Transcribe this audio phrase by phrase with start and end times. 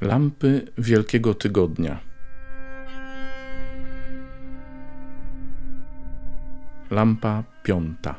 [0.00, 2.00] Lampy Wielkiego Tygodnia.
[6.90, 8.14] Lampa piąta.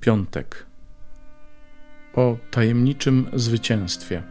[0.00, 0.66] Piątek.
[2.14, 4.22] O tajemniczym zwycięstwie.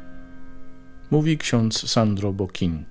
[1.12, 2.86] Mówi ksiądz Sandro Bokin.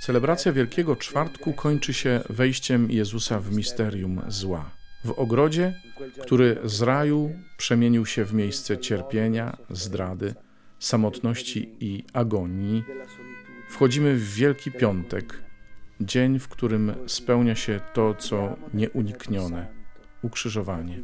[0.00, 4.70] Celebracja Wielkiego Czwartku kończy się wejściem Jezusa w misterium zła.
[5.04, 5.74] W ogrodzie,
[6.20, 10.34] który z raju przemienił się w miejsce cierpienia, zdrady,
[10.78, 12.84] samotności i agonii,
[13.68, 15.42] wchodzimy w Wielki Piątek,
[16.00, 19.66] dzień, w którym spełnia się to, co nieuniknione
[20.22, 21.02] ukrzyżowanie.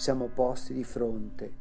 [0.00, 1.59] Siamo posti di fronte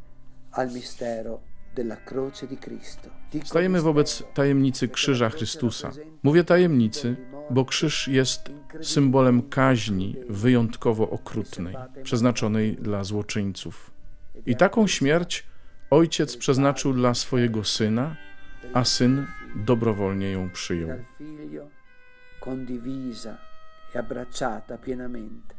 [3.44, 5.92] Stajemy wobec tajemnicy krzyża Chrystusa.
[6.24, 7.16] Mówię tajemnicy,
[7.50, 13.92] bo krzyż jest symbolem kaźni wyjątkowo okrutnej, przeznaczonej dla złoczyńców.
[14.46, 15.44] I taką śmierć
[15.90, 18.16] ojciec przeznaczył dla swojego syna,
[18.74, 19.26] a syn
[19.56, 20.90] dobrowolnie ją przyjął.
[22.40, 23.38] condivisa
[23.94, 25.56] e abbracciata pienamente.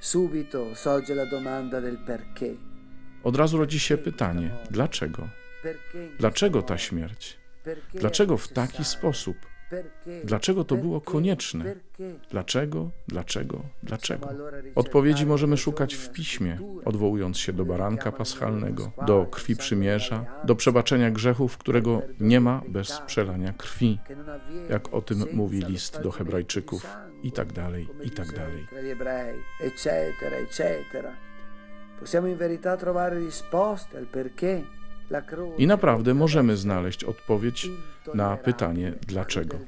[0.00, 2.73] Subito sorge la domanda del perché.
[3.24, 5.28] Od razu rodzi się pytanie: dlaczego?
[6.18, 7.38] Dlaczego ta śmierć?
[7.94, 9.36] Dlaczego w taki sposób?
[10.24, 11.74] Dlaczego to było konieczne?
[12.30, 14.28] Dlaczego, dlaczego, dlaczego?
[14.74, 21.10] Odpowiedzi możemy szukać w piśmie, odwołując się do baranka paschalnego, do krwi przymierza, do przebaczenia
[21.10, 23.98] grzechów, którego nie ma bez przelania krwi,
[24.70, 26.86] jak o tym mówi list do Hebrajczyków
[27.22, 28.66] i tak dalej, i tak dalej.
[35.58, 37.68] I naprawdę możemy znaleźć odpowiedź
[38.14, 39.58] na pytanie dlaczego.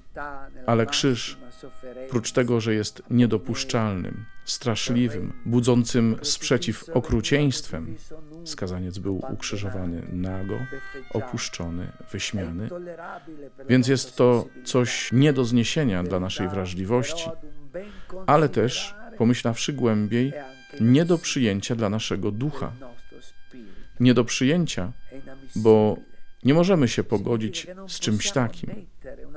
[0.66, 1.38] Ale krzyż,
[2.10, 7.96] Prócz tego, że jest niedopuszczalnym, straszliwym, budzącym sprzeciw okrucieństwem,
[8.44, 10.58] skazaniec był ukrzyżowany nago,
[11.12, 12.68] opuszczony, wyśmiany,
[13.68, 17.30] więc jest to coś nie do zniesienia dla naszej wrażliwości,
[18.26, 20.32] ale też, pomyślawszy głębiej,
[20.80, 22.72] nie do przyjęcia dla naszego ducha.
[24.00, 24.92] Nie do przyjęcia,
[25.56, 25.96] bo
[26.44, 28.86] nie możemy się pogodzić z czymś takim.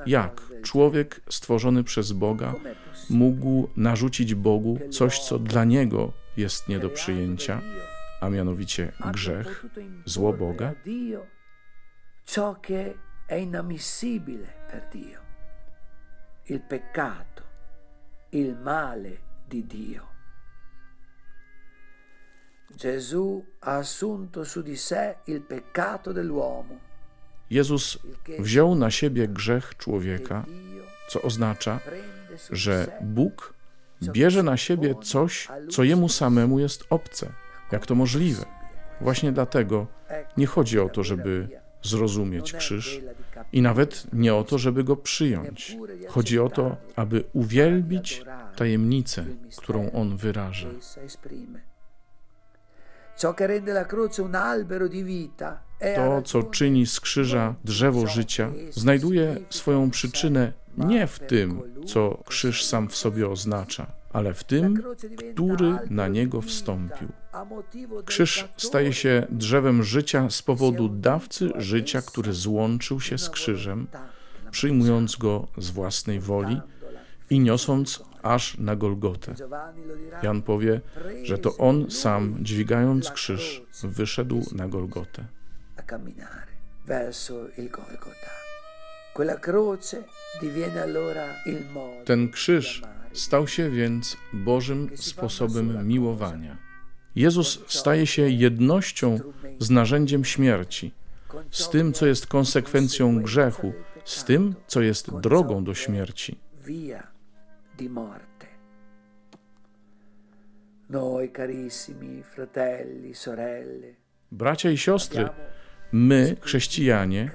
[0.06, 2.54] Jak człowiek stworzony przez Boga
[3.10, 7.60] mógł narzucić Bogu coś, co dla niego jest nie do przyjęcia,
[8.20, 9.66] a mianowicie grzech,
[10.04, 10.74] zło Boga?
[10.84, 11.26] Dio,
[16.50, 17.44] il peccato,
[18.32, 19.18] il male
[19.48, 20.09] di Dio.
[22.76, 26.78] Gesù ha assunto su di sé il peccato dell'uomo.
[27.50, 27.98] Jezus
[28.38, 31.80] wziął na siebie grzech człowieka, Dio co oznacza,
[32.50, 33.54] że Bóg
[34.02, 37.32] bierze na siebie coś, co jemu samemu jest obce.
[37.72, 38.44] Jak to możliwe?
[39.00, 39.86] Właśnie dlatego
[40.36, 41.48] nie chodzi o to, żeby
[41.82, 43.00] zrozumieć krzyż
[43.52, 45.76] i nawet nie o to, żeby go przyjąć.
[46.08, 48.22] Chodzi o to, aby uwielbić
[48.56, 49.24] tajemnicę,
[49.56, 50.68] którą on wyraża.
[55.96, 62.64] To, co czyni z krzyża drzewo życia, znajduje swoją przyczynę nie w tym, co krzyż
[62.64, 64.82] sam w sobie oznacza, ale w tym,
[65.34, 67.08] który na niego wstąpił.
[68.04, 73.86] Krzyż staje się drzewem życia z powodu dawcy życia, który złączył się z krzyżem,
[74.50, 76.60] przyjmując go z własnej woli
[77.30, 79.34] i niosąc aż na Golgotę.
[80.22, 80.80] Jan powie,
[81.22, 85.24] że to on sam, dźwigając krzyż, wyszedł na Golgotę.
[92.04, 92.82] Ten krzyż
[93.12, 96.56] stał się więc Bożym sposobem miłowania.
[97.14, 99.20] Jezus staje się jednością
[99.58, 100.92] z narzędziem śmierci,
[101.50, 103.72] z tym, co jest konsekwencją grzechu,
[104.04, 106.38] z tym, co jest drogą do śmierci.
[107.80, 108.46] Di morte.
[110.88, 113.94] Noi carissimi fratelli, sorelle,
[114.30, 115.28] Bracia i siostry,
[115.92, 117.30] my, chrześcijanie,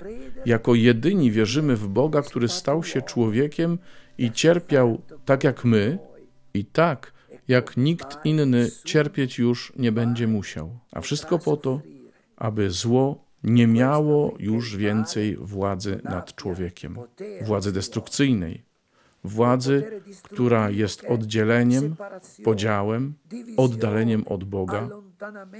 [0.45, 3.77] jako jedyni wierzymy w Boga, który stał się człowiekiem
[4.17, 5.99] i cierpiał tak jak my
[6.53, 7.13] i tak,
[7.47, 10.79] jak nikt inny cierpieć już nie będzie musiał.
[10.91, 11.81] A wszystko po to,
[12.37, 16.97] aby zło nie miało już więcej władzy nad człowiekiem,
[17.41, 18.64] władzy destrukcyjnej,
[19.25, 21.95] władzy, która jest oddzieleniem,
[22.43, 23.13] podziałem,
[23.57, 24.89] oddaleniem od Boga,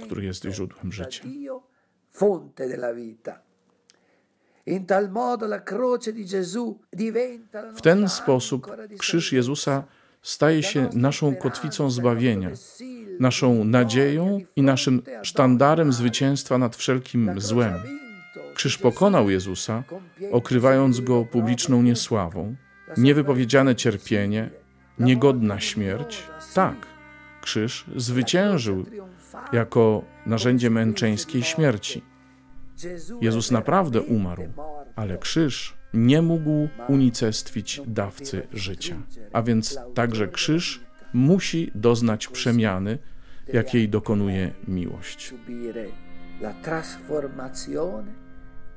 [0.04, 1.24] który jest źródłem życia.
[7.76, 9.84] W ten sposób krzyż Jezusa
[10.22, 12.50] staje się naszą kotwicą zbawienia,
[13.20, 17.74] naszą nadzieją i naszym sztandarem zwycięstwa nad wszelkim złem.
[18.54, 19.84] Krzyż pokonał Jezusa,
[20.32, 22.56] okrywając go publiczną niesławą,
[22.96, 24.50] niewypowiedziane cierpienie,
[24.98, 26.22] niegodna śmierć.
[26.54, 26.76] Tak,
[27.42, 28.86] krzyż zwyciężył
[29.52, 32.02] jako narzędzie męczeńskiej śmierci.
[33.20, 34.42] Jezus naprawdę umarł,
[34.96, 38.96] ale krzyż nie mógł unicestwić dawcy życia.
[39.32, 40.80] A więc także krzyż
[41.12, 42.98] musi doznać przemiany,
[43.52, 45.34] jakiej dokonuje miłość.
[46.40, 48.12] La trasformazione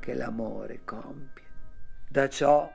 [0.01, 1.43] che l'amore compie.
[2.11, 2.69] Da ciò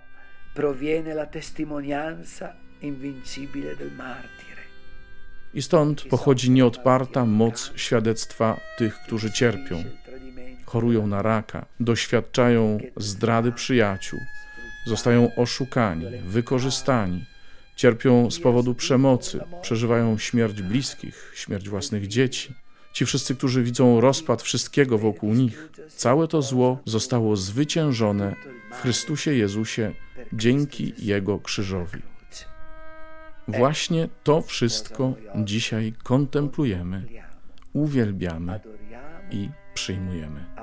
[0.55, 4.63] proviene la testimonianza invincibile del martire.
[5.55, 9.85] I stąd pochodzi nieodparta moc świadectwa tych, którzy cierpią,
[10.65, 14.21] chorują na raka, doświadczają zdrady przyjaciół,
[14.87, 17.25] zostają oszukani, wykorzystani,
[17.77, 22.55] cierpią z powodu przemocy, przeżywają śmierć bliskich, śmierć własnych dzieci.
[22.95, 28.37] Ci wszyscy, którzy widzą rozpad wszystkiego wokół nich, całe to zło zostało zwyciężone
[28.73, 29.93] w Chrystusie Jezusie
[30.33, 32.03] dzięki Jego krzyżowi.
[33.49, 37.07] Właśnie to wszystko dzisiaj kontemplujemy,
[37.73, 38.61] uwielbiamy
[39.31, 40.54] i przyjmujemy.